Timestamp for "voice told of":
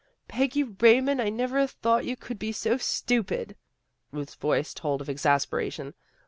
4.33-5.07